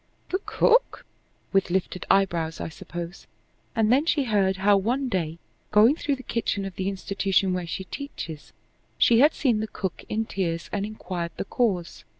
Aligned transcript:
"The 0.31 0.39
cook?" 0.47 1.05
with 1.53 1.69
lifted 1.69 2.07
eyebrows, 2.09 2.59
I 2.59 2.69
suppose. 2.69 3.27
And 3.75 3.91
then 3.91 4.07
she 4.07 4.23
heard 4.23 4.57
how. 4.57 4.75
One 4.75 5.09
day, 5.09 5.37
going 5.69 5.95
through 5.95 6.15
the 6.15 6.23
kitchen 6.23 6.65
of 6.65 6.73
the 6.75 6.89
institution 6.89 7.53
where 7.53 7.67
she 7.67 7.83
teaches, 7.83 8.51
she 8.97 9.19
had 9.19 9.35
seen 9.35 9.59
the 9.59 9.67
cook 9.67 10.03
in 10.09 10.25
tears 10.25 10.71
and 10.73 10.87
inquired 10.87 11.33
the 11.37 11.45
cause. 11.45 12.03